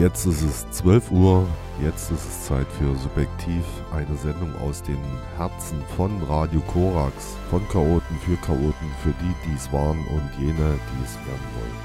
[0.00, 1.46] Jetzt ist es 12 Uhr,
[1.84, 3.62] jetzt ist es Zeit für Subjektiv,
[3.92, 4.96] eine Sendung aus den
[5.36, 10.78] Herzen von Radio Korax, von Chaoten für Chaoten, für die, die es waren und jene,
[10.88, 11.76] die es werden wollen.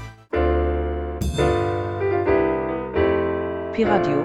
[3.74, 4.24] Piradio,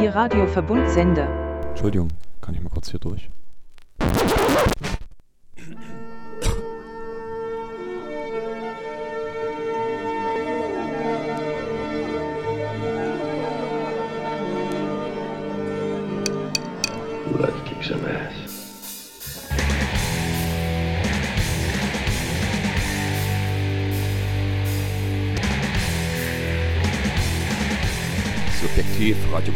[0.00, 1.26] Ihr Radioverbundsender.
[1.70, 3.28] Entschuldigung, kann ich mal kurz hier durch?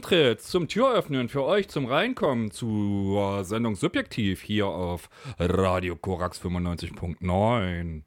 [0.00, 8.00] Chemtrails zum Türöffnen für euch zum Reinkommen zur Sendung Subjektiv hier auf Radio Korax 95.9.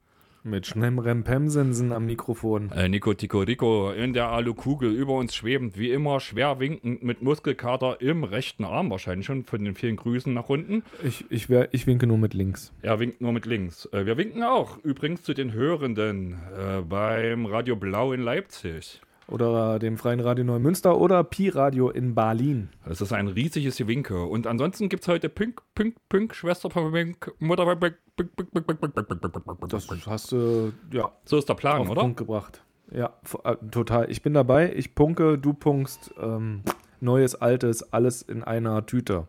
[0.44, 2.72] Mit Schnemrem-Pemsensen am Mikrofon.
[2.72, 7.22] Äh, Nico Tico Rico in der Alukugel über uns schwebend, wie immer schwer winkend mit
[7.22, 10.82] Muskelkater im rechten Arm, wahrscheinlich schon von den vielen Grüßen nach unten.
[11.04, 12.74] Ich, ich, wär, ich winke nur mit links.
[12.82, 13.88] Er winkt nur mit links.
[13.92, 19.00] Äh, wir winken auch übrigens zu den Hörenden äh, beim Radio Blau in Leipzig.
[19.28, 22.70] Oder dem Freien Radio Neumünster oder Pi-Radio in Berlin.
[22.86, 24.24] Das ist ein riesiges Gewinke.
[24.24, 28.68] Und ansonsten gibt es heute Pink, Pink, Pink, Schwester Pink, Mutter Pink, Pink, Pink, Pink,
[28.68, 32.02] Pink, Pink, Pink, Pink, Pink, Das hast du, ja, So ist der Plan, auf oder?
[32.02, 32.62] Punkt gebracht.
[32.92, 33.14] Ja,
[33.46, 34.12] äh, total.
[34.12, 34.74] Ich bin dabei.
[34.76, 36.14] Ich punke, du punkst.
[36.22, 36.62] Ähm,
[37.00, 39.28] Neues, Altes, alles in einer Tüte.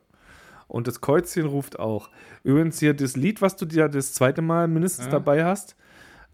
[0.68, 2.08] Und das Kreuzchen ruft auch.
[2.42, 5.12] Übrigens hier das Lied, was du dir das zweite Mal mindestens Ja.
[5.12, 5.76] dabei hast,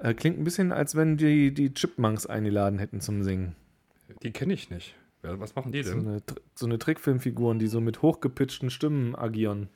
[0.01, 3.55] äh, klingt ein bisschen, als wenn die, die Chipmunks eingeladen hätten zum Singen.
[4.23, 4.95] Die kenne ich nicht.
[5.23, 6.09] Was machen die So denn?
[6.09, 9.69] eine, Tr- so eine Trickfilmfiguren, die so mit hochgepitchten Stimmen agieren.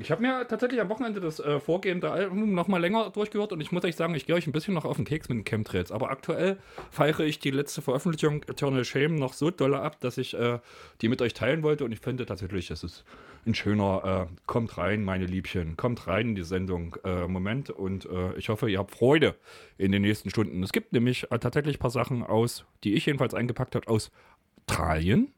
[0.00, 3.60] Ich habe mir tatsächlich am Wochenende das äh, vorgehende Album noch mal länger durchgehört und
[3.60, 5.44] ich muss euch sagen, ich gehe euch ein bisschen noch auf den Keks mit den
[5.44, 5.90] Chemtrails.
[5.90, 6.58] Aber aktuell
[6.90, 10.60] feiere ich die letzte Veröffentlichung Eternal Shame noch so dolle ab, dass ich äh,
[11.00, 13.04] die mit euch teilen wollte und ich finde tatsächlich, das ist
[13.44, 18.06] ein schöner äh, Kommt rein, meine Liebchen, kommt rein in die Sendung äh, Moment und
[18.06, 19.34] äh, ich hoffe, ihr habt Freude
[19.78, 20.62] in den nächsten Stunden.
[20.62, 24.12] Es gibt nämlich äh, tatsächlich ein paar Sachen aus, die ich jedenfalls eingepackt habe, aus
[24.68, 25.32] Australien.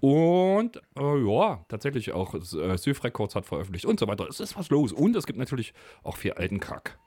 [0.00, 4.26] Und äh, ja, tatsächlich auch äh, Süf Records hat veröffentlicht und so weiter.
[4.28, 4.92] Es ist was los.
[4.92, 6.98] Und es gibt natürlich auch viel alten Kack.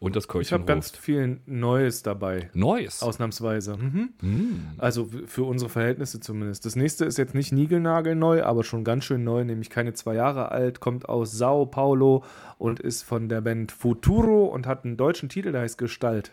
[0.00, 2.50] Und das Ich Käuschen habe ganz viel Neues dabei.
[2.54, 3.02] Neues.
[3.02, 3.76] Ausnahmsweise.
[3.76, 4.08] Mhm.
[4.20, 4.66] Hm.
[4.78, 6.64] Also für unsere Verhältnisse zumindest.
[6.64, 10.50] Das nächste ist jetzt nicht niegelnagelneu, aber schon ganz schön neu, nämlich keine zwei Jahre
[10.50, 12.24] alt, kommt aus Sao Paulo
[12.56, 16.32] und ist von der Band Futuro und hat einen deutschen Titel, der heißt Gestalt.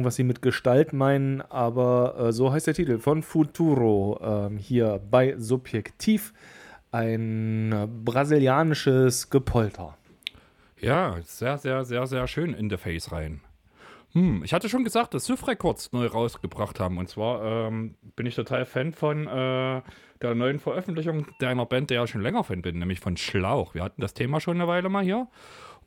[0.00, 4.56] Ahnung, was sie mit Gestalt meinen, aber äh, so heißt der Titel von Futuro ähm,
[4.56, 6.32] hier bei Subjektiv.
[6.90, 9.98] Ein äh, brasilianisches Gepolter.
[10.78, 13.42] Ja, sehr, sehr, sehr, sehr schön in the face rein.
[14.12, 16.96] Hm, ich hatte schon gesagt, dass Süff Records neu rausgebracht haben.
[16.96, 19.82] Und zwar ähm, bin ich total Fan von äh,
[20.22, 23.74] der neuen Veröffentlichung der einer Band, der ich schon länger Fan bin, nämlich von Schlauch.
[23.74, 25.28] Wir hatten das Thema schon eine Weile mal hier.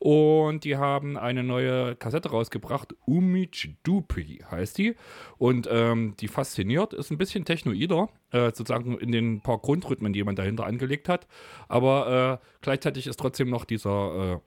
[0.04, 2.94] Und die haben eine neue Kassette rausgebracht.
[3.06, 4.96] Umich Dupi heißt die.
[5.38, 10.22] Und ähm, die fasziniert, ist ein bisschen technoider, äh, sozusagen in den paar Grundrhythmen, die
[10.22, 11.26] man dahinter angelegt hat.
[11.68, 14.34] Aber äh, gleichzeitig ist trotzdem noch dieser.
[14.34, 14.38] Äh,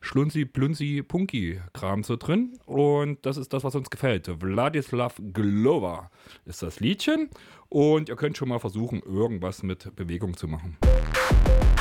[0.00, 2.56] Schlunzi, Plunzi, Punki-Kram so drin.
[2.66, 4.30] Und das ist das, was uns gefällt.
[4.40, 6.12] Wladislav Glover
[6.44, 7.30] ist das Liedchen.
[7.68, 10.76] Und ihr könnt schon mal versuchen, irgendwas mit Bewegung zu machen.
[10.82, 11.77] Ciepły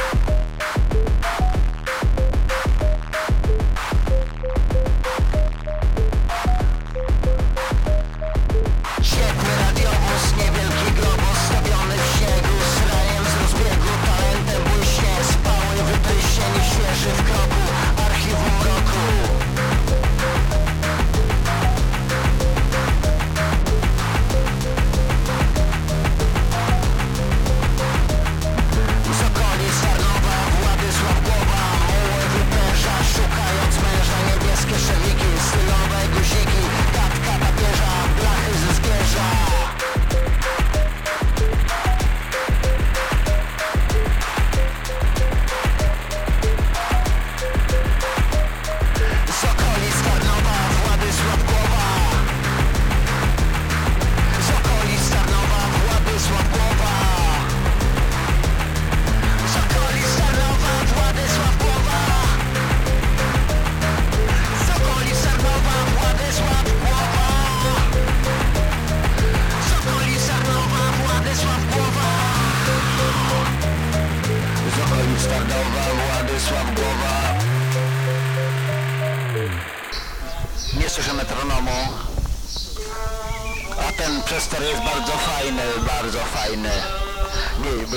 [84.27, 86.71] przestor jest bardzo fajny, bardzo fajny.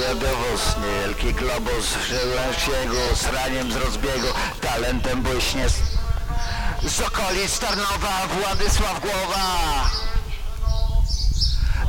[0.09, 4.27] Radiowóz, niewielki globus, żyłem śniegu, z raniem z rozbiegu,
[4.61, 5.69] talentem błyśnie.
[5.69, 5.75] Z,
[6.83, 9.47] z okolic Tarnowa, Władysław Głowa.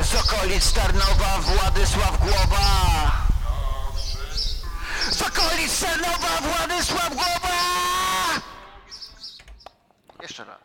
[0.03, 2.65] Z okolic Tarnowa, Władysław Głowa.
[5.11, 7.57] Z okolic Tarnowa, Władysław Głowa.
[10.21, 10.59] Jeszcze raz.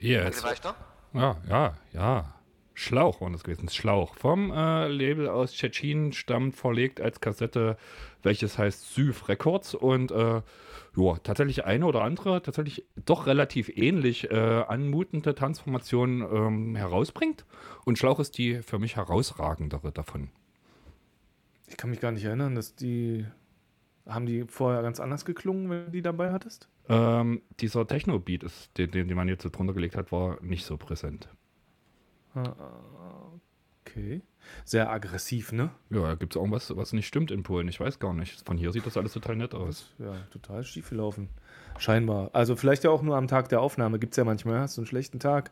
[0.00, 0.24] Jetzt.
[0.24, 0.74] Nagrywałeś to?
[1.14, 2.36] Ja, ja, ja.
[2.78, 3.70] Schlauch war das gewesen.
[3.70, 4.14] Schlauch.
[4.16, 7.78] Vom äh, Label aus Tschetschen stammt verlegt als Kassette,
[8.22, 10.42] welches heißt Süv Records und äh,
[10.94, 17.46] ja, tatsächlich eine oder andere, tatsächlich doch relativ ähnlich äh, anmutende Transformation ähm, herausbringt.
[17.86, 20.28] Und Schlauch ist die für mich herausragendere davon.
[21.68, 23.24] Ich kann mich gar nicht erinnern, dass die.
[24.06, 26.68] Haben die vorher ganz anders geklungen, wenn du die dabei hattest?
[26.90, 30.64] Ähm, dieser Techno-Beat, ist, den, den, den man jetzt so drunter gelegt hat, war nicht
[30.64, 31.28] so präsent.
[33.84, 34.22] Okay.
[34.64, 35.70] Sehr aggressiv, ne?
[35.90, 37.68] Ja, gibt es irgendwas, was nicht stimmt in Polen.
[37.68, 38.46] Ich weiß gar nicht.
[38.46, 39.92] Von hier sieht das alles total nett aus.
[39.98, 41.28] Ja, total schief gelaufen.
[41.78, 42.30] Scheinbar.
[42.32, 43.98] Also vielleicht ja auch nur am Tag der Aufnahme.
[43.98, 44.60] Gibt es ja manchmal.
[44.60, 45.50] Hast du einen schlechten Tag,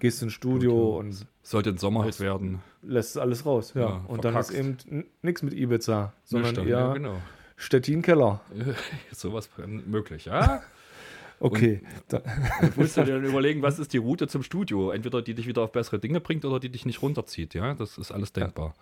[0.00, 2.62] gehst ins Studio und Sollte ein Sommerhit werden.
[2.82, 3.72] lässt alles raus.
[3.74, 3.80] Ja.
[3.80, 4.86] Ja, und dann ist verkackst.
[4.86, 7.16] eben nichts mit Ibiza, sondern eher ja, genau.
[7.56, 8.40] Stettin-Keller.
[9.12, 10.62] Sowas möglich, ja?
[11.40, 11.82] Okay.
[12.08, 12.22] Da,
[12.74, 14.90] Du musst dir dann überlegen, was ist die Route zum Studio?
[14.90, 17.74] Entweder die dich wieder auf bessere Dinge bringt oder die dich nicht runterzieht, ja?
[17.74, 18.74] Das ist alles denkbar.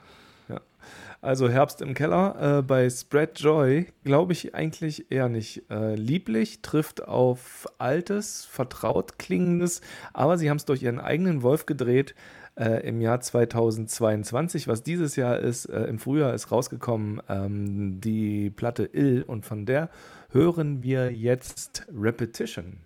[1.20, 2.58] also Herbst im Keller.
[2.58, 5.68] Äh, bei Spread Joy glaube ich eigentlich eher nicht.
[5.70, 9.80] Äh, lieblich trifft auf altes, vertraut klingendes,
[10.12, 12.14] aber sie haben es durch ihren eigenen Wolf gedreht.
[12.56, 18.50] Äh, Im Jahr 2022, was dieses Jahr ist, äh, im Frühjahr ist rausgekommen ähm, die
[18.50, 19.90] Platte Ill und von der
[20.34, 22.80] hören wir jetzt Repetition.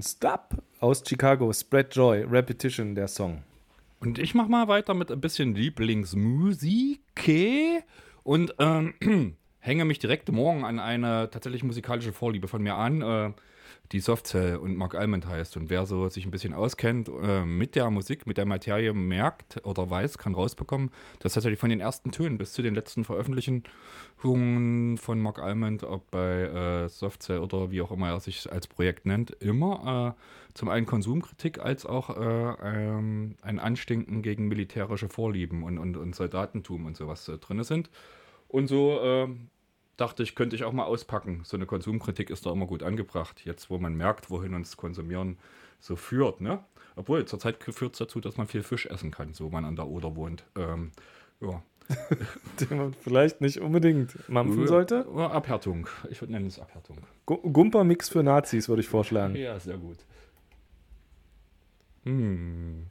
[0.00, 1.52] And Stop aus Chicago.
[1.52, 3.42] Spread Joy, Repetition, der Song.
[4.00, 7.00] Und ich mach mal weiter mit ein bisschen Lieblingsmusik
[8.22, 8.94] und ähm,
[9.58, 13.32] hänge mich direkt morgen an eine tatsächlich musikalische Vorliebe von mir an, äh,
[13.92, 15.56] die Softcell und Mark Almond heißt.
[15.56, 19.64] Und wer so sich ein bisschen auskennt äh, mit der Musik, mit der Materie, merkt
[19.66, 23.64] oder weiß, kann rausbekommen, dass tatsächlich von den ersten Tönen bis zu den letzten Veröffentlichungen
[24.96, 29.06] von Mark Almond, ob bei äh, Softcell oder wie auch immer er sich als Projekt
[29.06, 30.20] nennt, immer äh,
[30.54, 36.14] zum einen Konsumkritik als auch äh, ähm, ein Anstinken gegen militärische Vorlieben und, und, und
[36.14, 37.90] Soldatentum und sowas äh, drin sind.
[38.46, 39.28] Und so äh,
[40.00, 41.42] dachte ich, könnte ich auch mal auspacken.
[41.44, 45.38] So eine Konsumkritik ist da immer gut angebracht, jetzt wo man merkt, wohin uns Konsumieren
[45.78, 46.40] so führt.
[46.40, 46.60] Ne?
[46.96, 49.86] Obwohl, zurzeit führt es dazu, dass man viel Fisch essen kann, so man an der
[49.88, 50.44] Oder wohnt.
[50.56, 50.92] Ähm,
[51.40, 51.62] ja.
[52.60, 55.08] Den man vielleicht nicht unbedingt mampfen sollte.
[55.08, 55.88] Oder Abhärtung.
[56.08, 56.98] Ich würde nennen es Abhärtung.
[57.26, 59.34] Gu- Gumpermix für Nazis, würde ich vorschlagen.
[59.34, 59.98] Ja, sehr gut.
[62.04, 62.86] Hm.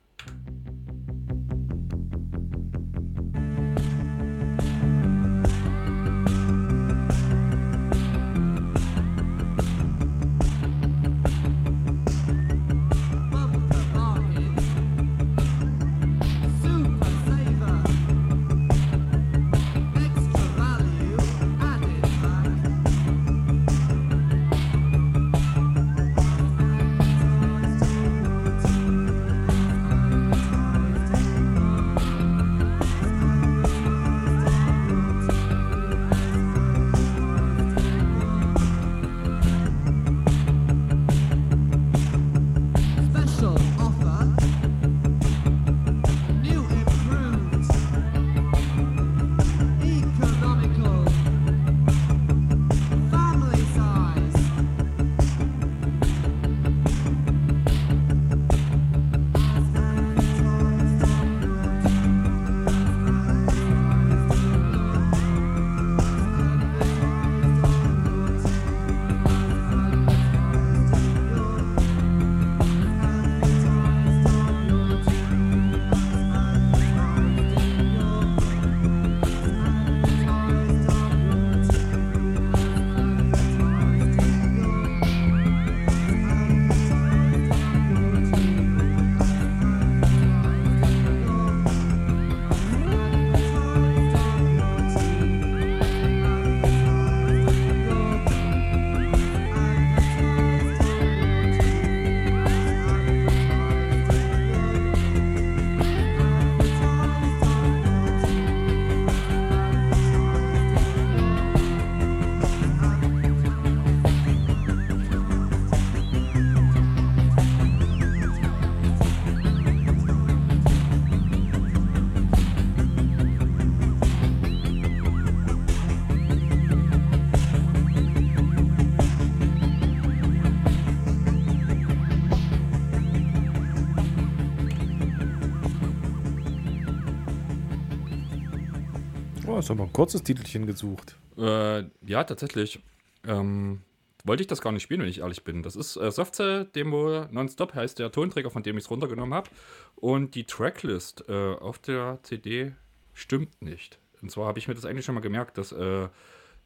[139.60, 141.18] Ist aber ein kurzes Titelchen gesucht.
[141.38, 142.80] Äh, ja, tatsächlich.
[143.28, 143.82] Ähm,
[144.24, 145.64] wollte ich das gar nicht spielen, wenn ich ehrlich bin.
[145.64, 149.50] Das ist äh, Softcell Demo Nonstop, heißt der Tonträger, von dem ich es runtergenommen habe.
[149.96, 152.74] Und die Tracklist äh, auf der CD
[153.14, 154.00] stimmt nicht.
[154.22, 156.08] Und zwar habe ich mir das eigentlich schon mal gemerkt, dass äh,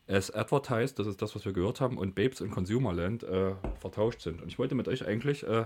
[0.06, 4.22] es Advertised, das ist das, was wir gehört haben, und Babes in Consumerland äh, vertauscht
[4.22, 4.42] sind.
[4.42, 5.66] Und ich wollte mit euch eigentlich äh,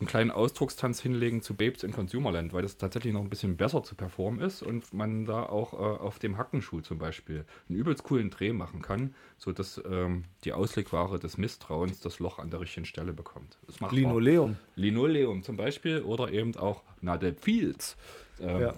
[0.00, 3.82] einen kleinen Ausdruckstanz hinlegen zu Babes in Consumerland, weil das tatsächlich noch ein bisschen besser
[3.84, 8.02] zu performen ist und man da auch äh, auf dem Hackenschuh zum Beispiel einen übelst
[8.02, 12.86] coolen Dreh machen kann, sodass ähm, die Auslegware des Misstrauens das Loch an der richtigen
[12.86, 13.56] Stelle bekommt.
[13.92, 14.56] Linoleum.
[14.74, 17.96] Linoleum zum Beispiel oder eben auch Nadel Fields.
[18.40, 18.74] Ähm, Ja.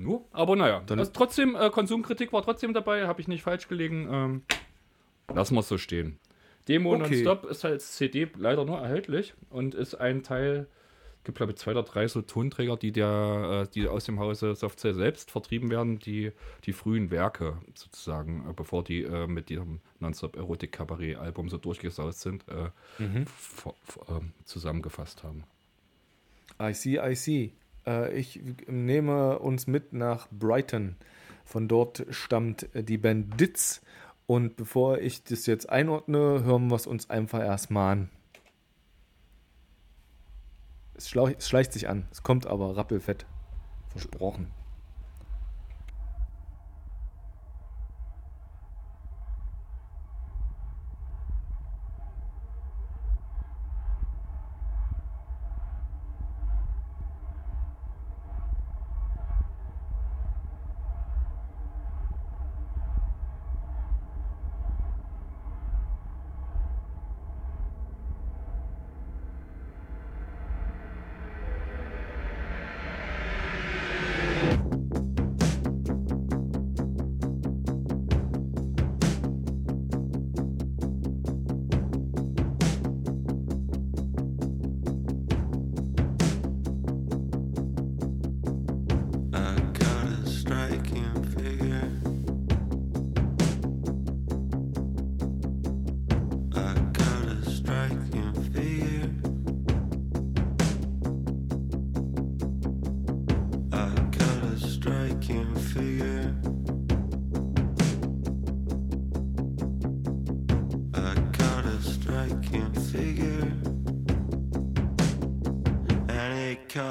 [0.00, 3.66] Nur, aber naja, Dann- also trotzdem, äh, Konsumkritik war trotzdem dabei, habe ich nicht falsch
[3.66, 4.08] gelegen.
[4.10, 4.42] Ähm,
[5.34, 6.18] lassen wir es so stehen.
[6.68, 7.22] Demo Okay.
[7.24, 10.66] Nonstop ist als CD leider nur erhältlich und ist ein Teil,
[11.24, 14.54] gibt glaube ich zwei oder drei so Tonträger, die, der, äh, die aus dem Hause
[14.54, 16.32] Softcell selbst vertrieben werden, die
[16.64, 21.56] die frühen Werke sozusagen, äh, bevor die äh, mit ihrem Nonstop Erotik Kabarett Album so
[21.58, 22.70] durchgesaust sind, äh,
[23.26, 23.74] vor-
[24.08, 25.44] ähm, zusammengefasst haben.
[26.60, 27.52] I see, I see.
[27.86, 30.96] Äh, ich nehme uns mit nach Brighton.
[31.44, 33.80] Von dort stammt die Band Ditz.
[34.28, 38.10] Und bevor ich das jetzt einordne, hören wir es uns einfach erstmal an.
[40.92, 42.06] Es, schleicht sich an.
[42.10, 43.24] Es kommt aber rappelfett.
[43.88, 44.50] Versprochen.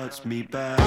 [0.08, 0.80] hurts me back.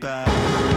[0.00, 0.75] Back.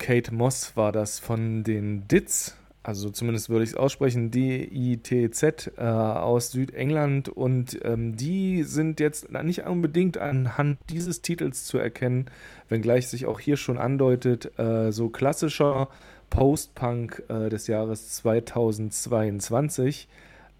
[0.00, 5.82] Kate Moss war das von den Dits, also zumindest würde ich es aussprechen, D-I-T-Z äh,
[5.82, 7.28] aus Südengland.
[7.28, 12.26] Und ähm, die sind jetzt nicht unbedingt anhand dieses Titels zu erkennen,
[12.68, 15.88] wenngleich sich auch hier schon andeutet, äh, so klassischer
[16.30, 20.08] Post-Punk äh, des Jahres 2022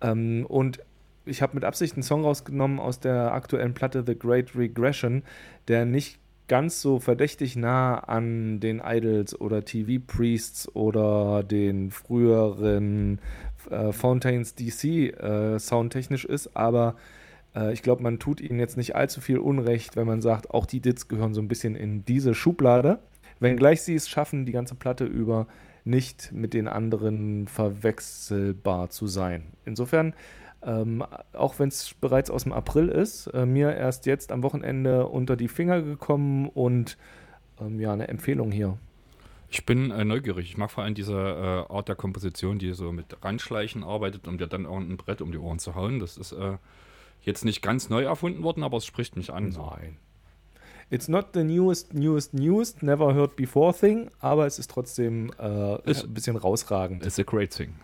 [0.03, 0.81] ähm, und
[1.26, 5.22] ich habe mit Absicht einen Song rausgenommen aus der aktuellen Platte The Great Regression,
[5.68, 6.18] der nicht
[6.51, 13.21] ganz so verdächtig nah an den Idols oder TV Priests oder den früheren
[13.71, 16.97] äh, Fountains DC äh, soundtechnisch ist, aber
[17.55, 20.67] äh, ich glaube, man tut ihnen jetzt nicht allzu viel Unrecht, wenn man sagt, auch
[20.67, 22.99] die Dits gehören so ein bisschen in diese Schublade,
[23.39, 25.47] wenngleich sie es schaffen, die ganze Platte über
[25.85, 29.53] nicht mit den anderen verwechselbar zu sein.
[29.65, 30.15] Insofern
[30.62, 35.07] ähm, auch wenn es bereits aus dem April ist, äh, mir erst jetzt am Wochenende
[35.09, 36.96] unter die Finger gekommen und
[37.61, 38.77] ähm, ja, eine Empfehlung hier.
[39.53, 40.51] Ich bin äh, neugierig.
[40.51, 41.14] Ich mag vor allem diese
[41.68, 45.20] äh, Art der Komposition, die so mit Randschleichen arbeitet, um dir dann auch ein Brett
[45.23, 45.99] um die Ohren zu hauen.
[45.99, 46.57] Das ist äh,
[47.23, 49.49] jetzt nicht ganz neu erfunden worden, aber es spricht mich an.
[49.49, 49.96] Nein.
[50.92, 55.81] It's not the newest, newest, newest, never heard before thing, aber es ist trotzdem äh,
[55.88, 57.05] Ist- ein bisschen rausragend.
[57.07, 57.75] It's a great thing.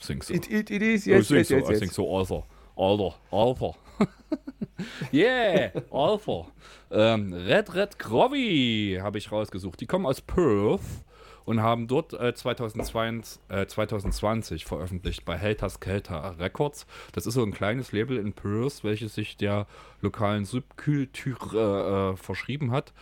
[0.00, 0.34] Sing so.
[0.34, 1.54] It, it, it is, I yes, think yes, so.
[1.56, 1.94] yes, I think yes.
[1.94, 2.16] so.
[2.16, 2.44] Arthur.
[2.76, 3.14] Arthur.
[3.30, 3.74] Arthur.
[5.12, 6.46] yeah, Arthur.
[6.90, 9.80] Ähm, Red Red Groovy habe ich rausgesucht.
[9.80, 10.80] Die kommen aus Perth
[11.44, 16.86] und haben dort äh, 2022, äh, 2020 veröffentlicht bei Helter Skelter Records.
[17.12, 19.66] Das ist so ein kleines Label in Perth, welches sich der
[20.00, 22.92] lokalen Subkultur äh, äh, verschrieben hat.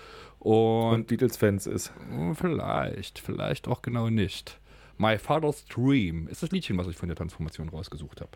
[0.40, 1.92] Und Und Beatles-Fans ist.
[2.10, 4.58] hm, Vielleicht, vielleicht auch genau nicht.
[4.98, 8.30] My Father's Dream ist das Liedchen, was ich von der Transformation rausgesucht habe.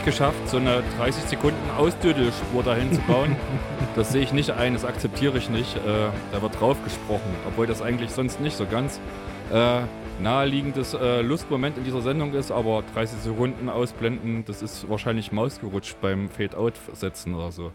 [0.00, 3.36] Echt geschafft, so eine 30 Sekunden Ausdüdelspur dahin zu bauen?
[3.96, 5.76] das sehe ich nicht ein, das akzeptiere ich nicht.
[5.76, 8.98] Äh, da wird drauf gesprochen, obwohl das eigentlich sonst nicht so ganz
[9.52, 9.82] äh,
[10.22, 16.00] naheliegendes äh, Lustmoment in dieser Sendung ist, aber 30 Sekunden ausblenden, das ist wahrscheinlich mausgerutscht
[16.00, 17.70] beim Fade-Out-Setzen oder so.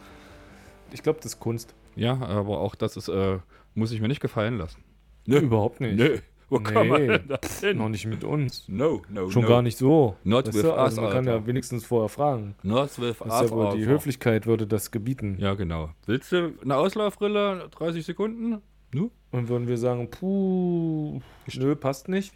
[0.93, 1.75] Ich glaube, das ist Kunst.
[1.95, 3.37] Ja, aber auch das ist, äh,
[3.75, 4.83] muss ich mir nicht gefallen lassen.
[5.27, 5.95] Überhaupt nicht.
[5.95, 6.17] Nö.
[6.49, 7.77] Wo kann man Nee, denn das hin?
[7.77, 8.65] Noch nicht mit uns.
[8.67, 9.47] No, no, Schon no.
[9.49, 10.15] gar nicht so.
[10.23, 10.73] Not Weißt with du?
[10.73, 12.55] Also us, man kann ja wenigstens vorher fragen.
[12.63, 13.85] Not with Das ist ja wohl, die.
[13.85, 15.37] Höflichkeit würde das gebieten.
[15.39, 15.89] Ja, genau.
[16.05, 18.61] Willst du eine Auslaufrille, 30 Sekunden?
[18.93, 19.11] Nu?
[19.31, 21.19] Und würden wir sagen, puh,
[21.53, 22.33] nö, passt nicht.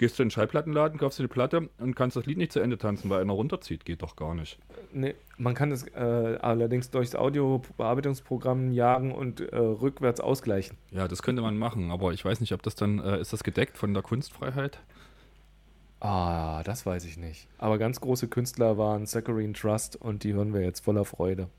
[0.00, 2.60] Gehst du in den Schallplattenladen, kaufst du die Platte und kannst das Lied nicht zu
[2.60, 3.84] Ende tanzen, weil einer runterzieht.
[3.84, 4.58] Geht doch gar nicht.
[4.94, 10.78] Nee, man kann es äh, allerdings durchs Audiobearbeitungsprogramm jagen und äh, rückwärts ausgleichen.
[10.90, 13.44] Ja, das könnte man machen, aber ich weiß nicht, ob das dann, äh, ist das
[13.44, 14.80] gedeckt von der Kunstfreiheit?
[16.00, 17.46] Ah, das weiß ich nicht.
[17.58, 21.50] Aber ganz große Künstler waren Saccharine Trust und die hören wir jetzt voller Freude.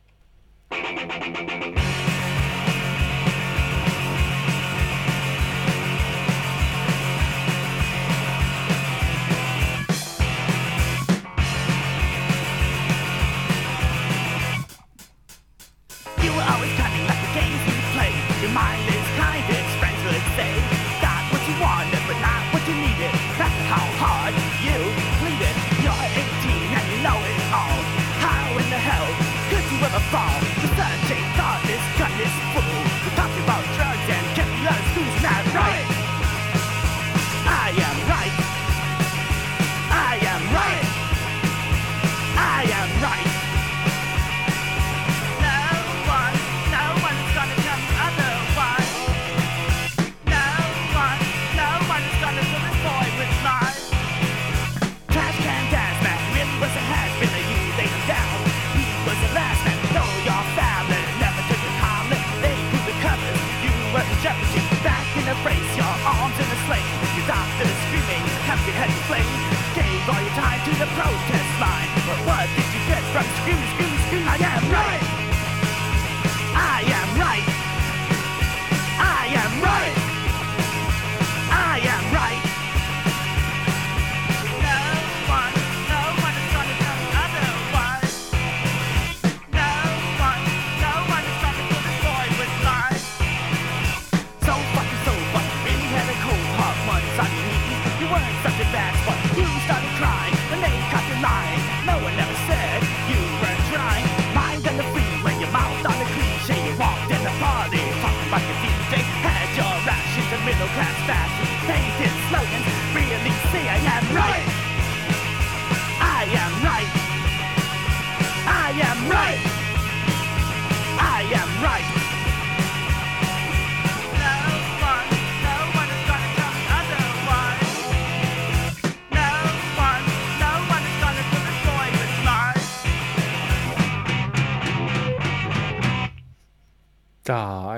[70.09, 71.89] All your time to the protest line.
[72.07, 73.90] But what did you get from scream, scream,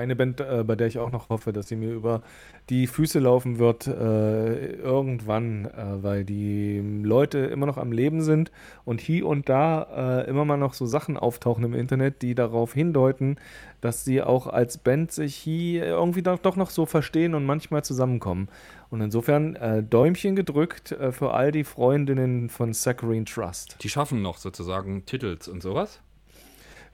[0.04, 2.22] eine Band, äh, bei der ich auch noch hoffe, dass sie mir über
[2.70, 8.52] die Füße laufen wird, äh, irgendwann, äh, weil die Leute immer noch am Leben sind
[8.84, 12.72] und hier und da äh, immer mal noch so Sachen auftauchen im Internet, die darauf
[12.72, 13.36] hindeuten,
[13.80, 17.84] dass sie auch als Band sich hier irgendwie doch, doch noch so verstehen und manchmal
[17.84, 18.48] zusammenkommen.
[18.90, 23.76] Und insofern äh, Däumchen gedrückt äh, für all die Freundinnen von Saccharine Trust.
[23.82, 26.00] Die schaffen noch sozusagen Titels und sowas.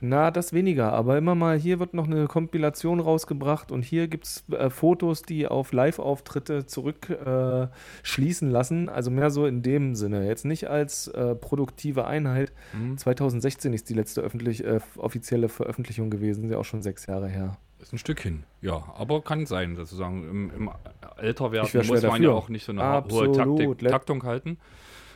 [0.02, 4.24] Na, das weniger, aber immer mal, hier wird noch eine Kompilation rausgebracht und hier gibt
[4.24, 8.88] es äh, Fotos, die auf Live-Auftritte zurückschließen äh, lassen.
[8.88, 10.26] Also mehr so in dem Sinne.
[10.26, 12.52] Jetzt nicht als äh, produktive Einheit.
[12.96, 17.28] 2016 ist die letzte öffentlich, äh, offizielle Veröffentlichung gewesen, ist ja auch schon sechs Jahre
[17.28, 17.58] her.
[17.80, 18.44] Ist ein Stück hin.
[18.60, 20.28] Ja, aber kann sein, sozusagen.
[20.28, 20.70] Im, im
[21.16, 22.24] Älterwerden muss man dafür.
[22.24, 23.38] ja auch nicht so eine Absolut.
[23.46, 24.58] hohe Taktik, Taktung halten.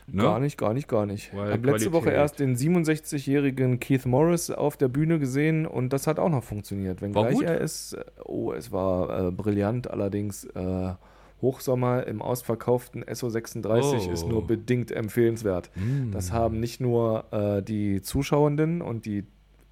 [0.06, 0.22] Ne?
[0.22, 1.30] Gar nicht, gar nicht, gar nicht.
[1.32, 2.20] Ich Weil habe letzte Woche Qualität.
[2.22, 7.00] erst den 67-jährigen Keith Morris auf der Bühne gesehen und das hat auch noch funktioniert.
[7.02, 10.92] Wenngleich er ist, äh, oh, es war äh, brillant, allerdings äh,
[11.40, 14.12] Hochsommer im ausverkauften SO36 Oh.
[14.12, 15.70] ist nur bedingt empfehlenswert.
[16.12, 19.24] Das haben nicht nur äh, die Zuschauenden und die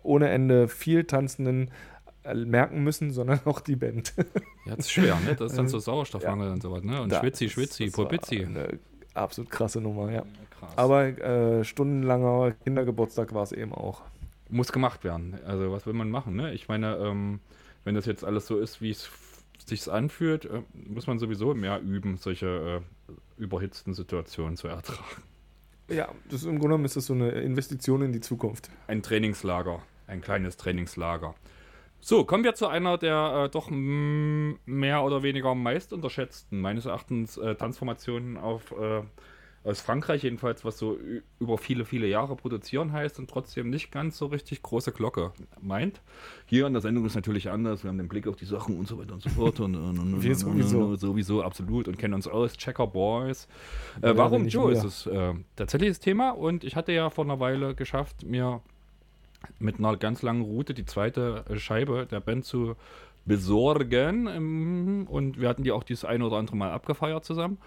[0.02, 1.70] ohne Ende viel Tanzenden
[2.24, 4.12] äh, merken müssen, sondern auch die Band.
[4.66, 5.34] Ja, das ist schwer, ne?
[5.38, 7.00] Das ist dann so Sauerstoffmangel und sowas, ne?
[7.02, 7.84] Und Da- Schwitzi, Schwitzi.
[8.44, 8.78] Eine
[9.14, 10.24] absolut krasse Nummer, ja.
[10.58, 10.72] Krass.
[10.76, 14.02] Aber äh, stundenlanger Kindergeburtstag war es eben auch.
[14.48, 15.38] muss gemacht werden.
[15.46, 16.52] Also was will man machen, ne?
[16.52, 17.40] Ich meine, ähm,
[17.84, 19.10] wenn das jetzt alles so ist, wie es
[19.64, 25.22] sich anfühlt, äh, muss man sowieso mehr üben, solche äh, überhitzten Situationen zu ertragen.
[25.88, 28.70] Ja, das ist im Grunde genommen ist das so eine Investition in die Zukunft.
[28.86, 31.34] Ein Trainingslager, ein kleines Trainingslager.
[32.04, 37.36] So, kommen wir zu einer der äh, doch mehr oder weniger meist unterschätzten, meines Erachtens,
[37.36, 39.02] äh, Transformationen auf, äh,
[39.62, 40.98] aus Frankreich jedenfalls, was so
[41.38, 46.00] über viele, viele Jahre produzieren heißt und trotzdem nicht ganz so richtig große Glocke meint.
[46.46, 48.88] Hier in der Sendung ist natürlich anders, wir haben den Blick auf die Sachen und
[48.88, 49.60] so weiter und so fort.
[49.60, 50.96] Und, und, und, Wir sowieso.
[50.96, 52.54] Sowieso, absolut und kennen uns aus.
[52.54, 53.46] Checker Boys.
[54.00, 57.10] Äh, Ja, warum nicht Joe ist es äh, tatsächlich das Thema und ich hatte ja
[57.10, 58.60] vor einer Weile geschafft, mir
[59.58, 62.76] mit einer ganz langen Route die zweite Scheibe der Band zu
[63.24, 64.26] besorgen.
[64.26, 67.58] ähm, Und wir hatten die auch dieses eine oder andere Mal abgefeiert zusammen.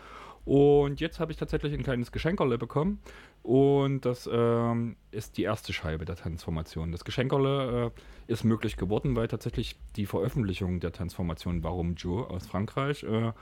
[0.45, 2.99] Und jetzt habe ich tatsächlich ein kleines Geschenkerle bekommen.
[3.41, 6.91] Und das ähm, ist die erste Scheibe der Transformation.
[6.91, 7.91] Das Geschenkerle
[8.27, 13.33] äh, ist möglich geworden, weil tatsächlich die Veröffentlichung der Transformation Warum Joe aus Frankreich äh,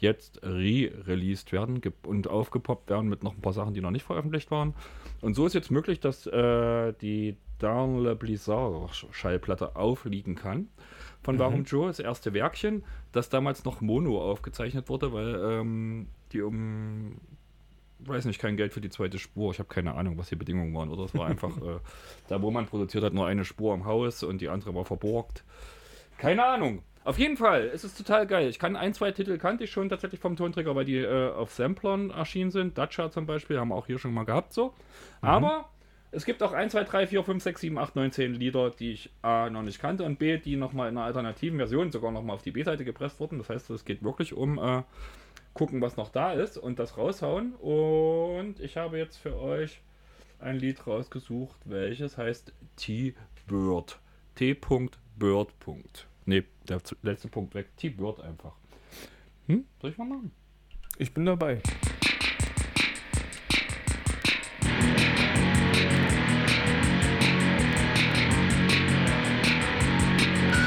[0.00, 4.50] jetzt re-released werden und aufgepoppt werden mit noch ein paar Sachen, die noch nicht veröffentlicht
[4.50, 4.74] waren.
[5.20, 10.68] Und so ist jetzt möglich, dass äh, die Dans le Blizzard Schallplatte aufliegen kann.
[11.22, 16.42] Von Warum Joe, das erste Werkchen, das damals noch Mono aufgezeichnet wurde, weil ähm, die
[16.42, 17.16] um,
[18.00, 19.50] weiß nicht, kein Geld für die zweite Spur.
[19.50, 20.90] Ich habe keine Ahnung, was die Bedingungen waren.
[20.90, 21.80] Oder es war einfach, äh,
[22.28, 25.42] da wo man produziert hat, nur eine Spur im Haus und die andere war verborgt.
[26.18, 26.82] Keine Ahnung.
[27.06, 28.48] Auf jeden Fall, es ist total geil.
[28.48, 31.52] Ich kann ein, zwei Titel kannte ich schon tatsächlich vom Tonträger, weil die äh, auf
[31.52, 32.76] Samplern erschienen sind.
[32.76, 34.74] Dacia zum Beispiel, haben wir auch hier schon mal gehabt so.
[35.20, 35.68] Aber
[36.10, 38.90] es gibt auch 1, 2, 3, 4, 5, 6, 7, 8, 9, 10 Lieder, die
[38.94, 42.34] ich A noch nicht kannte und B, die nochmal in einer alternativen Version sogar nochmal
[42.34, 43.38] auf die B-Seite gepresst wurden.
[43.38, 44.82] Das heißt, es geht wirklich um äh,
[45.54, 47.54] gucken, was noch da ist und das raushauen.
[47.54, 49.80] Und ich habe jetzt für euch
[50.40, 54.00] ein Lied rausgesucht, welches heißt T-Bird.
[54.34, 54.98] T.Bird.
[56.26, 57.76] Ne, der letzte Punkt weg.
[57.76, 58.52] T-Bird einfach.
[59.46, 59.64] Hm?
[59.80, 60.32] Soll ich mal machen?
[60.98, 61.60] Ich bin dabei.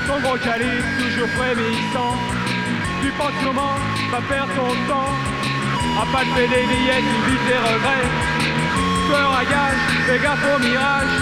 [0.07, 2.16] Ton gros calibre, toujours frémissant.
[3.01, 3.76] Tu penses comment
[4.12, 5.14] va perdre ton temps?
[5.99, 8.07] À pas de des billets, tu vis tes regrets.
[9.07, 11.14] Tueur à gage, fais gaffe au mirage.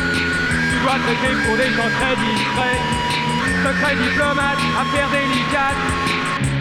[0.69, 2.96] Tu dois traiter pour des gens très discrets.
[3.63, 5.81] Secret diplomate, affaire délicate.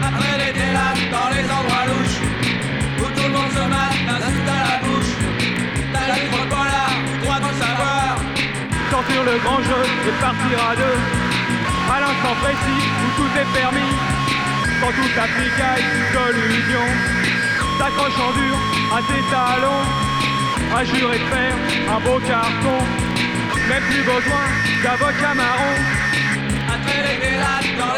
[0.01, 2.19] Après les délates dans les endroits louches
[2.99, 5.13] Où tout le monde se mate, l'insulte à la bouche
[5.93, 8.17] T'as la libre polar, tu dois tout savoir
[8.89, 10.97] Sortir le grand jeu et partir à deux.
[11.93, 13.93] À l'instant précis où tout est permis.
[14.81, 15.85] Quand tout applicaille,
[16.17, 16.87] collusion.
[17.77, 18.55] T'accroches en dur
[18.89, 19.85] à tes talons.
[20.75, 21.55] À de faire
[21.93, 22.79] un beau carton.
[23.69, 24.45] Même plus besoin
[24.83, 26.06] d'avocat marron.
[26.87, 27.96] better get out,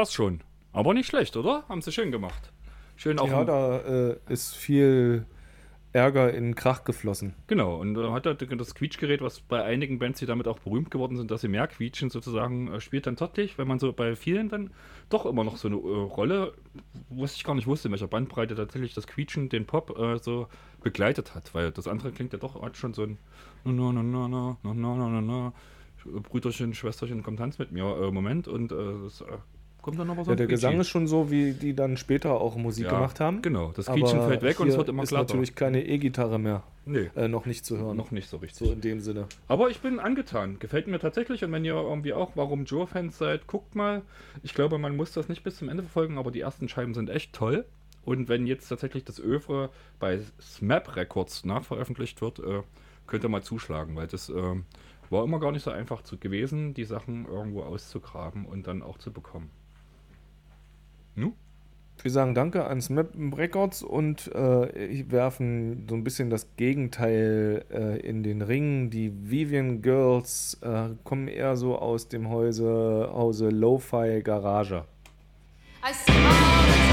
[0.00, 0.40] war's schon.
[0.72, 1.64] Aber nicht schlecht, oder?
[1.68, 2.52] Haben sie schön gemacht.
[2.96, 3.28] Schön auch.
[3.28, 5.26] Ja, da äh, ist viel
[5.92, 7.34] Ärger in Krach geflossen.
[7.48, 10.90] Genau, und äh, hat er das Quietschgerät, was bei einigen Bands, die damit auch berühmt
[10.90, 14.16] geworden sind, dass sie mehr quietschen, sozusagen, äh, spielt dann tatsächlich, wenn man so bei
[14.16, 14.70] vielen dann
[15.10, 16.54] doch immer noch so eine äh, Rolle,
[17.10, 20.46] was ich gar nicht wusste, in welcher Bandbreite tatsächlich das Quietschen den Pop äh, so
[20.82, 23.18] begleitet hat, weil das andere klingt ja doch hat schon so ein
[23.64, 25.52] na na na na na na na na na na
[26.04, 29.36] Brüderchen, Schwesterchen, komm tanz mit mir äh, Moment und äh, das äh,
[29.82, 32.56] kommt dann aber so Ja, der Gesang ist schon so, wie die dann später auch
[32.56, 33.42] Musik Ja, gemacht haben.
[33.42, 33.72] genau.
[33.74, 35.24] Das Quietschen fällt weg und es wird immer ist glatter.
[35.34, 36.62] natürlich keine E-Gitarre mehr.
[36.86, 37.96] Nee, Äh, noch nicht zu hören.
[37.96, 38.66] noch nicht so richtig.
[38.66, 39.26] So in dem Sinne.
[39.48, 40.58] Aber ich bin angetan.
[40.58, 41.44] Gefällt mir tatsächlich.
[41.44, 44.02] Und wenn ihr irgendwie auch Warum Joe-Fans seid, guckt mal.
[44.42, 47.10] Ich glaube, man muss das nicht bis zum Ende verfolgen, aber die ersten Scheiben sind
[47.10, 47.64] echt toll.
[48.04, 49.68] Und wenn jetzt tatsächlich das Övre
[49.98, 52.62] bei SMAP Records nachveröffentlicht wird, äh,
[53.06, 54.64] könnt ihr mal zuschlagen, weil das ähm,
[55.10, 58.96] war immer gar nicht so einfach zu gewesen, die Sachen irgendwo auszugraben und dann auch
[58.98, 59.50] zu bekommen.
[61.20, 61.34] Nu?
[62.02, 68.00] Wir sagen Danke an Smap Records und äh, werfen so ein bisschen das Gegenteil äh,
[68.00, 68.88] in den Ring.
[68.88, 74.84] Die Vivian Girls äh, kommen eher so aus dem Hause, Hause Lo-Fi Garage.
[75.82, 76.89] I see all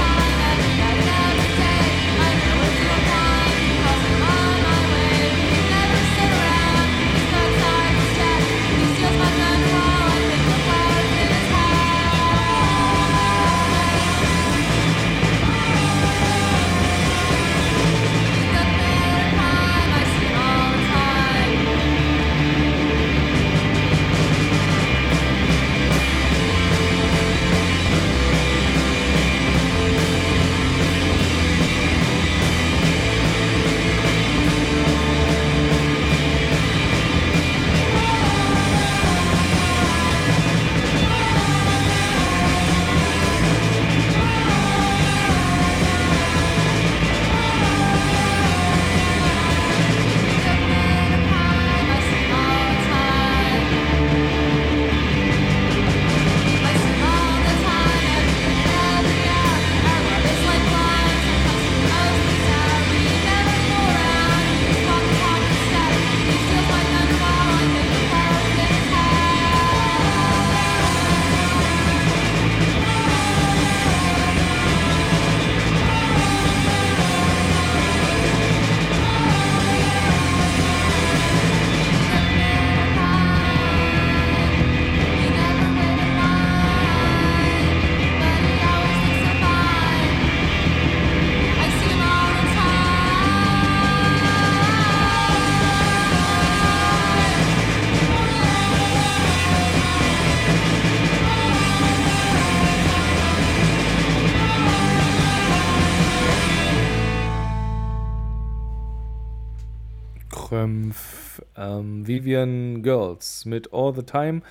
[112.18, 114.42] Vivian Girls mit All the Time,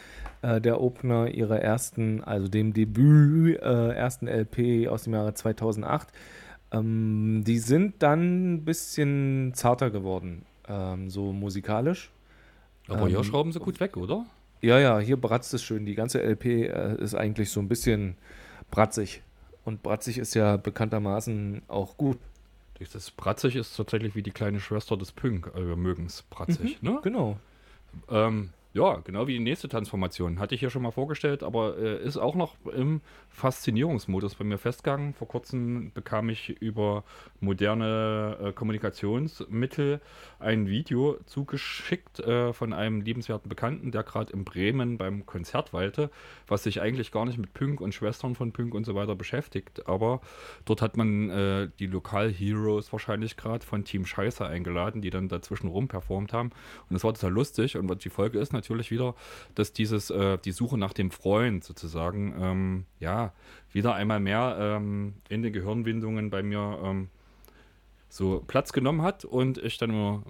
[0.41, 6.07] äh, der Opener ihrer ersten, also dem Debüt, äh, ersten LP aus dem Jahre 2008.
[6.71, 12.11] Ähm, die sind dann ein bisschen zarter geworden, ähm, so musikalisch.
[12.87, 14.25] Aber hier Ähm, schrauben sie gut weg, oder?
[14.61, 15.85] Ja, ja, hier bratzt es schön.
[15.85, 18.15] Die ganze LP äh, ist eigentlich so ein bisschen
[18.71, 19.21] bratzig.
[19.65, 22.17] Und bratzig ist ja bekanntermaßen auch gut.
[22.93, 25.51] Das Bratzig ist tatsächlich wie die kleine Schwester des Pünk.
[25.53, 26.99] Also wir mögen es bratzig, ne?
[27.01, 27.37] Genau.
[28.09, 30.39] Ähm, ja, genau wie die nächste Transformation.
[30.39, 33.01] Hatte ich hier schon mal vorgestellt, aber äh, ist auch noch im
[33.37, 35.13] Faszinierungsmodus bei mir festgegangen.
[35.13, 37.03] Vor kurzem bekam ich über
[37.39, 40.01] moderne äh, Kommunikationsmittel
[40.39, 46.09] ein Video zugeschickt äh, von einem liebenswerten Bekannten, der gerade in Bremen beim Konzert weilte,
[46.47, 49.87] was sich eigentlich gar nicht mit Punk und Schwestern von Punk und so weiter beschäftigt.
[49.87, 50.21] Aber
[50.65, 55.67] dort hat man äh, die Lokal-Heroes wahrscheinlich gerade von Team Scheiße eingeladen, die dann dazwischen
[55.67, 56.49] rum performt haben.
[56.89, 57.77] Und das war total lustig.
[57.77, 59.13] Und die Folge ist natürlich wieder,
[59.53, 63.26] dass dieses, äh, die Suche nach dem Freund sozusagen, ähm, ja,
[63.71, 67.09] wieder einmal mehr ähm, in den Gehirnwindungen bei mir ähm,
[68.09, 70.23] so Platz genommen hat und ich dann immer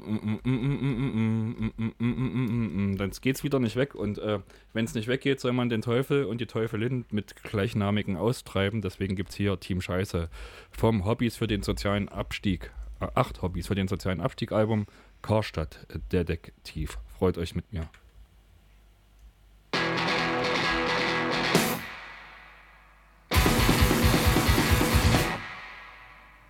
[2.98, 4.40] dann geht's wieder nicht weg und äh,
[4.74, 8.82] wenn es nicht weggeht, soll man den Teufel und die Teufelin mit gleichnamigen austreiben.
[8.82, 10.30] Deswegen gibt's hier Team Scheiße
[10.72, 14.88] vom Hobbys für den sozialen Abstieg, äh, acht Hobbys für den sozialen Abstieg Album
[15.22, 16.98] Karstadt Detektiv.
[17.18, 17.88] Freut euch mit mir.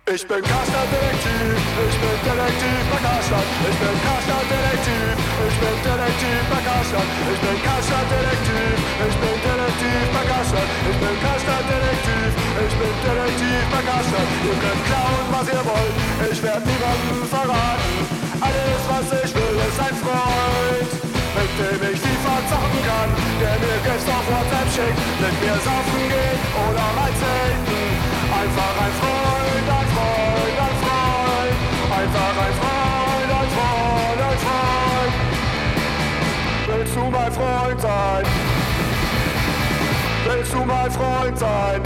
[0.08, 3.44] Ich bin Karstadt-Detektiv, ich bin Detektiv bei Karstadt.
[3.60, 7.08] Ich bin Karstadt-Detektiv, ich bin Detektiv bei Karstadt.
[7.28, 10.70] Ich bin Karstadt-Detektiv, ich bin Detektiv bei Karstadt.
[10.88, 14.30] Ich bin Karstadt-Detektiv, ich bin Detektiv bei Karstadt.
[14.48, 15.94] Ihr könnt klauen, was ihr wollt,
[16.24, 17.96] ich werd niemandem verraten.
[18.40, 20.90] Alles, was ich will, ist ein Freund,
[21.36, 23.10] mit dem ich FIFA zocken kann.
[23.44, 27.76] Der mir Gifts auf WhatsApp schickt, mit mir saufen geht oder mal zelten.
[28.28, 29.68] Einfach ein Freund,
[31.98, 35.14] Einfach ein Freund, ein Freund, ein Freund.
[36.68, 38.24] Willst du mein Freund sein?
[40.26, 41.82] Willst du mein Freund sein?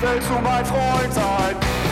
[0.00, 1.85] Willst du mein Freund sein?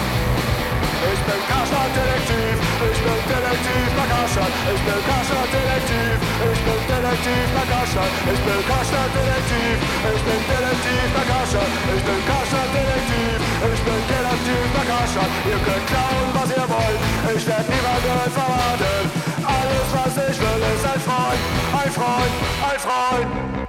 [1.05, 4.55] Ich bin Karstadt-Detektiv, ich bin Detektiv bei Karstadt.
[4.73, 6.17] Ich bin Karstadt-Detektiv,
[6.49, 8.13] ich bin Detektiv bei Karstadt.
[8.33, 11.71] Ich bin Karstadt-Detektiv, ich bin Detektiv bei Karstadt.
[11.93, 13.37] Ich bin Karstadt-Detektiv,
[13.69, 15.33] ich bin Detektiv bei Karstadt.
[15.45, 17.01] Ihr könnt klauen, was ihr wollt,
[17.37, 19.05] ich werd niemanden verraten.
[19.45, 21.43] Alles, was ich will, ist ein Freund.
[21.85, 22.35] Ein Freund,
[22.65, 23.65] ein Freund.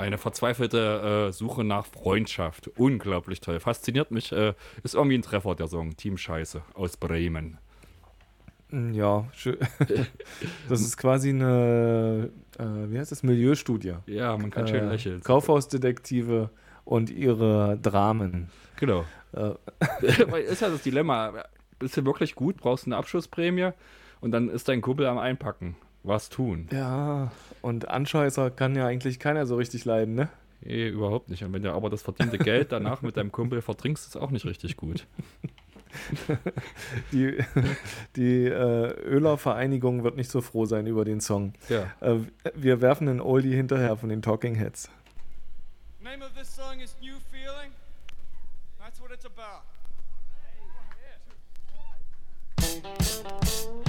[0.00, 2.68] Eine verzweifelte äh, Suche nach Freundschaft.
[2.76, 3.60] Unglaublich toll.
[3.60, 4.32] Fasziniert mich.
[4.32, 5.96] Äh, ist irgendwie ein Treffer, der Song.
[5.96, 7.58] Team Scheiße aus Bremen.
[8.70, 9.58] Mm, Ja, schön.
[10.68, 13.94] das ist quasi eine, äh, wie heißt das, Milieustudie.
[14.06, 15.22] Ja, man kann schön lächeln.
[15.22, 16.50] Kaufhausdetektive
[16.84, 18.50] und ihre Dramen.
[18.76, 19.04] Genau.
[19.32, 19.52] Äh,
[20.40, 21.44] ist ja das Dilemma.
[21.78, 23.70] Bist du wirklich gut, brauchst eine Abschlussprämie
[24.20, 25.76] und dann ist dein Kumpel am Einpacken.
[26.02, 26.68] Was tun?
[26.72, 27.30] ja,
[27.62, 30.30] und Anscheißer kann ja eigentlich keiner so richtig leiden, ne?
[30.62, 31.42] Nee, überhaupt nicht.
[31.44, 34.44] Und wenn du aber das verdiente Geld danach mit deinem Kumpel vertrinkst, ist auch nicht
[34.46, 35.06] richtig gut.
[37.12, 37.36] Die,
[38.14, 41.54] die äh, Öler-Vereinigung wird nicht so froh sein über den Song.
[41.68, 41.90] Ja.
[42.00, 42.20] Äh,
[42.54, 44.88] wir werfen einen Oldie hinterher von den Talking Heads.
[46.00, 47.72] Name of this song is New Feeling.
[48.78, 49.64] That's what it's about.
[52.62, 53.79] It's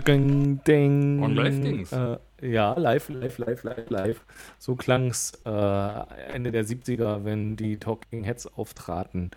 [0.00, 1.22] Ding, ding.
[1.22, 1.92] Und live ging's.
[1.92, 4.24] Äh, ja, live, live, live, live, live.
[4.58, 9.30] So klang's äh, Ende der 70er, wenn die Talking Heads auftraten.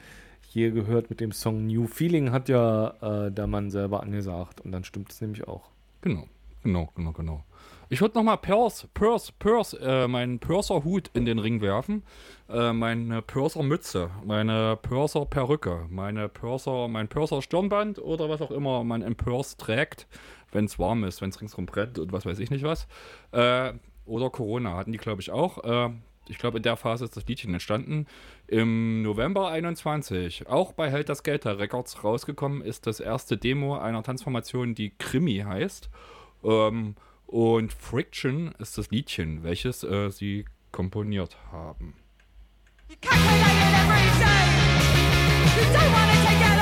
[0.50, 4.72] Hier gehört mit dem Song New Feeling hat ja äh, der Mann selber angesagt und
[4.72, 5.70] dann stimmt es nämlich auch.
[6.02, 6.28] Genau,
[6.68, 7.44] genau, genau, genau.
[7.90, 12.04] Ich würde nochmal Purse, Purse, Purse, äh, meinen Purser-Hut in den Ring werfen.
[12.50, 19.16] Äh, meine Purser-Mütze, meine Purser-Perücke, meine Purser, mein Purser-Stirnband oder was auch immer man im
[19.16, 20.08] Purse trägt,
[20.52, 22.88] wenn es warm ist, wenn es ringsrum brennt und was weiß ich nicht was.
[23.32, 23.74] Äh,
[24.06, 25.64] oder Corona hatten die, glaube ich, auch.
[25.64, 25.92] Äh,
[26.28, 28.06] ich glaube, in der Phase ist das Liedchen entstanden.
[28.48, 34.04] Im November 21, auch bei Held das Geld Records rausgekommen, ist das erste Demo einer
[34.04, 35.90] Transformation, die Krimi heißt.
[36.44, 41.96] Ähm, und Friction ist das Liedchen, welches äh, sie komponiert haben.
[45.58, 46.57] You don't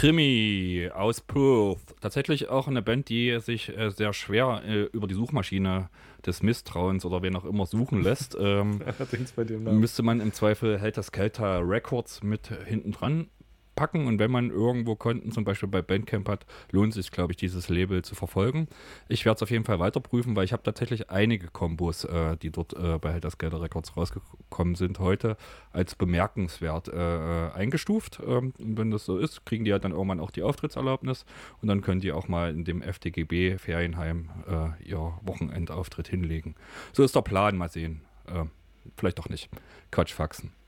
[0.00, 1.76] Krimi aus Perth.
[2.00, 5.90] Tatsächlich auch eine Band, die sich äh, sehr schwer äh, über die Suchmaschine
[6.24, 8.34] des Misstrauens oder wen auch immer suchen lässt.
[8.40, 9.78] Ähm, Allerdings bei dem Namen.
[9.78, 13.28] müsste man im Zweifel hält das Kelter Records mit hinten dran
[13.80, 17.38] packen und wenn man irgendwo Konten zum Beispiel bei Bandcamp hat, lohnt sich, glaube ich,
[17.38, 18.68] dieses Label zu verfolgen.
[19.08, 22.36] Ich werde es auf jeden Fall weiter prüfen, weil ich habe tatsächlich einige Kombos, äh,
[22.36, 25.38] die dort äh, bei Helter Skelter Records rausgekommen sind, heute
[25.72, 28.20] als bemerkenswert äh, äh, eingestuft.
[28.22, 31.24] Ähm, und wenn das so ist, kriegen die ja dann irgendwann auch die Auftrittserlaubnis
[31.62, 36.54] und dann können die auch mal in dem FDGB Ferienheim äh, ihr Wochenendauftritt hinlegen.
[36.92, 38.02] So ist der Plan, mal sehen.
[38.26, 38.44] Äh,
[38.98, 39.48] vielleicht doch nicht.
[39.90, 40.59] Quatsch, Faxen.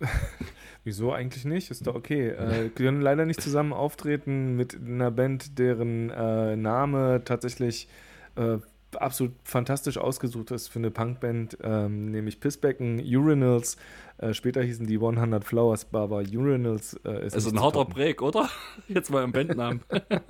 [0.84, 1.70] Wieso eigentlich nicht?
[1.70, 2.28] Ist doch okay.
[2.28, 7.88] Äh, können leider nicht zusammen auftreten mit einer Band, deren äh, Name tatsächlich
[8.36, 8.58] äh,
[8.94, 13.76] absolut fantastisch ausgesucht ist für eine Punkband, ähm, nämlich Pissbecken Urinals.
[14.18, 17.84] Äh, später hießen die 100 Flowers aber Urinals äh, ist nicht ein harter.
[17.84, 18.48] Break, oder?
[18.88, 19.80] Jetzt mal im Bandnamen.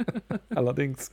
[0.51, 1.11] Allerdings.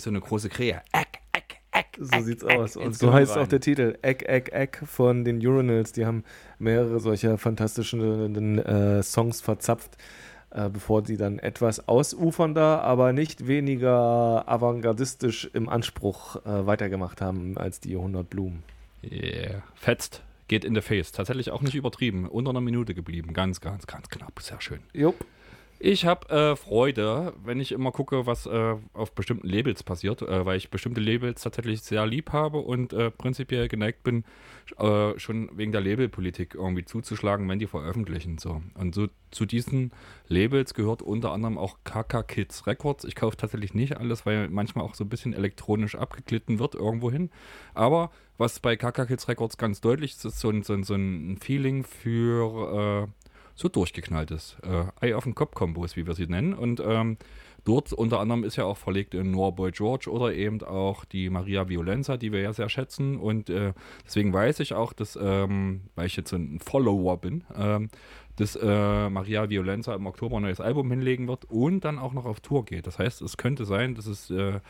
[0.00, 0.80] Wie so eine große Krähe.
[0.92, 1.98] Eck, eck, eck.
[2.00, 2.74] So sieht's aus.
[2.74, 3.44] Und so heißt rein.
[3.44, 3.98] auch der Titel.
[4.00, 5.92] Eck, Eck, Eck von den Urinals.
[5.92, 6.24] Die haben
[6.58, 9.98] mehrere solcher fantastischen äh, Songs verzapft,
[10.52, 17.58] äh, bevor sie dann etwas ausufernder, aber nicht weniger avantgardistisch im Anspruch äh, weitergemacht haben
[17.58, 18.62] als die 100 Blumen.
[19.04, 19.62] Yeah.
[19.74, 20.22] Fetzt.
[20.48, 21.12] Geht in the face.
[21.12, 22.26] Tatsächlich auch nicht übertrieben.
[22.26, 23.34] Unter einer Minute geblieben.
[23.34, 24.40] Ganz, ganz, ganz knapp.
[24.40, 24.80] Sehr schön.
[24.94, 25.26] Jupp.
[25.82, 30.44] Ich habe äh, Freude, wenn ich immer gucke, was äh, auf bestimmten Labels passiert, äh,
[30.44, 34.24] weil ich bestimmte Labels tatsächlich sehr lieb habe und äh, prinzipiell geneigt bin,
[34.76, 38.36] äh, schon wegen der Labelpolitik irgendwie zuzuschlagen, wenn die veröffentlichen.
[38.36, 38.60] So.
[38.74, 39.92] Und so zu diesen
[40.28, 43.04] Labels gehört unter anderem auch KK Kids Records.
[43.04, 47.30] Ich kaufe tatsächlich nicht alles, weil manchmal auch so ein bisschen elektronisch abgeglitten wird irgendwohin.
[47.72, 51.84] Aber was bei KK Kids Records ganz deutlich ist, ist so so so ein Feeling
[51.84, 53.08] für
[53.54, 56.54] so durchgeknalltes äh, Ei auf den Kopf-Kombos, wie wir sie nennen.
[56.54, 57.16] Und ähm,
[57.64, 61.30] dort unter anderem ist ja auch verlegt in Noah Boy George oder eben auch die
[61.30, 63.16] Maria Violenza, die wir ja sehr schätzen.
[63.18, 63.72] Und äh,
[64.04, 67.90] deswegen weiß ich auch, dass, ähm, weil ich jetzt ein Follower bin, ähm,
[68.36, 72.24] dass äh, Maria Violenza im Oktober ein neues Album hinlegen wird und dann auch noch
[72.24, 72.86] auf Tour geht.
[72.86, 74.60] Das heißt, es könnte sein, dass es äh,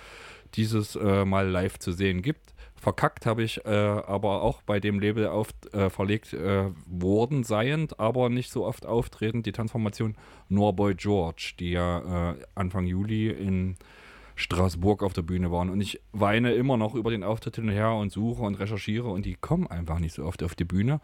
[0.55, 2.55] dieses äh, mal live zu sehen gibt.
[2.81, 8.01] Verkackt habe ich äh, aber auch bei dem Label auf, äh, verlegt äh, worden seiend,
[8.01, 10.17] aber nicht so oft auftretend, die Transformation
[10.49, 13.77] Norboy George, die ja äh, Anfang Juli in
[14.41, 15.71] Straßburg auf der Bühne waren.
[15.71, 19.09] Und ich weine immer noch über den Auftritt hin und her und suche und recherchiere
[19.09, 21.01] und die kommen einfach nicht so oft auf die Bühne.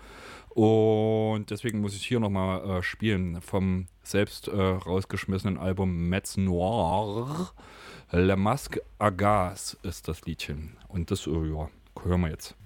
[0.50, 7.52] Und deswegen muss ich hier nochmal äh, spielen vom selbst äh, rausgeschmissenen Album Metz Noir.
[8.10, 10.76] Le Masque à Gaz ist das Liedchen.
[10.88, 11.68] Und das, äh, ja,
[12.02, 12.56] hören wir jetzt.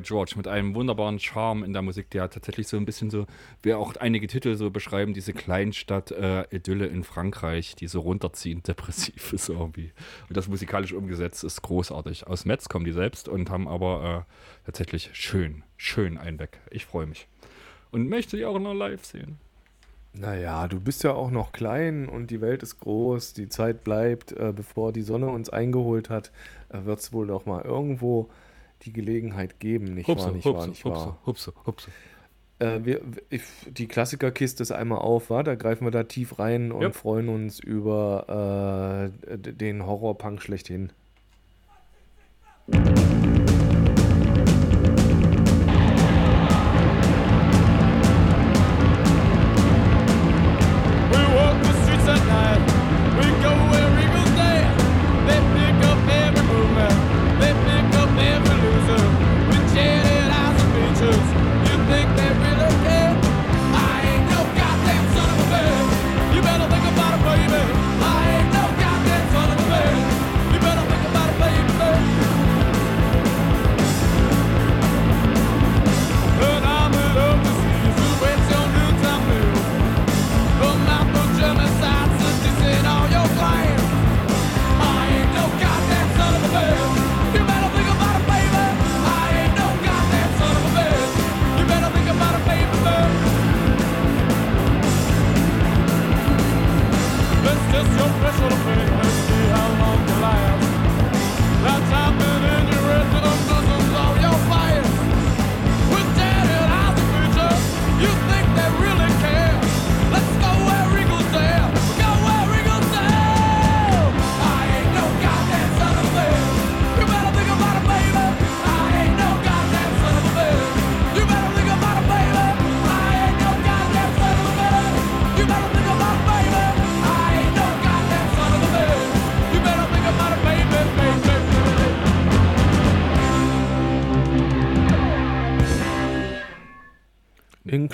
[0.00, 3.26] Boy George mit einem wunderbaren Charme in der Musik, der tatsächlich so ein bisschen so,
[3.62, 9.48] wie auch einige Titel so beschreiben, diese Kleinstadt-Idylle in Frankreich, die so runterziehend depressiv ist
[9.48, 9.92] irgendwie.
[10.28, 12.26] Und das musikalisch umgesetzt ist großartig.
[12.26, 16.60] Aus Metz kommen die selbst und haben aber äh, tatsächlich schön, schön einen weg.
[16.70, 17.28] Ich freue mich.
[17.90, 19.38] Und möchte die auch noch live sehen.
[20.12, 24.32] Naja, du bist ja auch noch klein und die Welt ist groß, die Zeit bleibt,
[24.32, 26.32] äh, bevor die Sonne uns eingeholt hat,
[26.68, 28.28] äh, wird es wohl noch mal irgendwo
[28.82, 31.18] die Gelegenheit geben, nicht wahr, nicht wahr, nicht wahr.
[31.26, 31.90] hupse, hupse.
[32.58, 33.00] Äh, wir,
[33.66, 35.42] die Klassikerkiste ist einmal auf, wa?
[35.42, 36.90] da greifen wir da tief rein und Ja.
[36.92, 40.92] freuen uns über äh, den Horrorpunk schlechthin.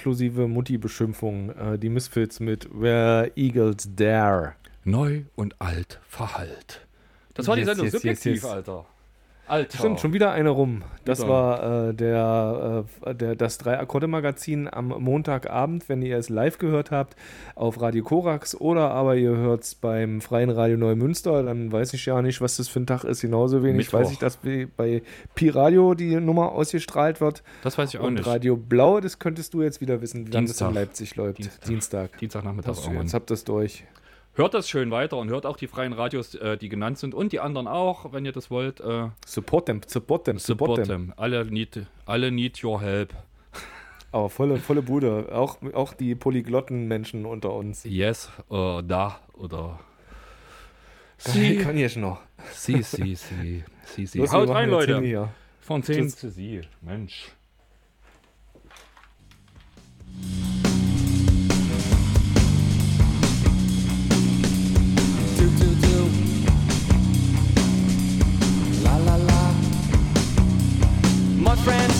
[0.06, 4.52] Inklusive Mutti-Beschimpfung, äh, die Misfits mit Where Eagles Dare.
[4.84, 6.86] Neu und alt verhallt.
[7.34, 8.44] Das war die Sendung yes, yes, subjektiv, yes.
[8.44, 8.86] Alter.
[9.48, 9.78] Alter.
[9.78, 10.82] Stimmt, schon wieder eine rum.
[11.04, 11.28] Das Wieder.
[11.28, 17.14] war äh, der, äh, der, das Drei-Akkorde-Magazin am Montagabend, wenn ihr es live gehört habt,
[17.54, 22.04] auf Radio Korax oder aber ihr hört es beim Freien Radio Neumünster, dann weiß ich
[22.06, 23.20] ja nicht, was das für ein Tag ist.
[23.20, 24.00] Genauso wenig Mittwoch.
[24.00, 25.02] weiß ich, dass wie bei
[25.36, 27.42] Pi Radio die Nummer ausgestrahlt wird.
[27.62, 28.26] Das weiß ich auch Und nicht.
[28.26, 30.68] Radio Blau, das könntest du jetzt wieder wissen, das Dienstag.
[30.70, 31.38] in Leipzig läuft.
[31.38, 31.66] Dienstag.
[31.66, 32.18] Dienstag.
[32.18, 33.02] Dienstagnachmittag irgendwann.
[33.02, 33.84] jetzt habt ihr es durch.
[34.36, 37.32] Hört das schön weiter und hört auch die freien Radios, äh, die genannt sind und
[37.32, 38.80] die anderen auch, wenn ihr das wollt.
[38.80, 41.06] Äh, Support them, support them, support, support them.
[41.08, 41.14] them.
[41.16, 43.14] Alle need, alle need your help.
[44.12, 45.28] Aber volle, volle Bude.
[45.32, 47.84] Auch, auch die Polyglotten-Menschen unter uns.
[47.84, 49.80] Yes, äh, da oder
[51.18, 52.20] Sie kann ich noch.
[52.52, 54.18] sie, sie, sie, sie, sie.
[54.18, 55.28] Los, Haut rein, jetzt Leute.
[55.60, 56.16] Von 10 Tschüss.
[56.16, 56.60] zu sie.
[56.82, 57.30] Mensch.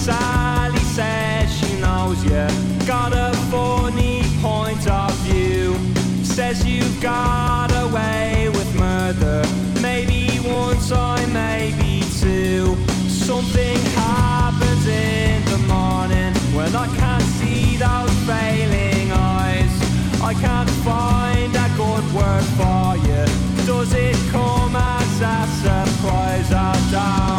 [0.07, 2.47] Sally says she knows you
[2.87, 5.75] got a funny point of view.
[6.23, 9.43] Says you got away with murder.
[9.83, 12.77] Maybe one time, maybe two.
[13.09, 19.75] Something happens in the morning when I can't see those failing eyes.
[20.23, 23.25] I can't find a good word for you.
[23.67, 26.53] Does it come as a surprise?
[26.53, 27.36] I don't